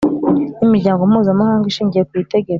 [0.59, 2.49] n imiryango mpuzamahanga ishingiye ku itegeko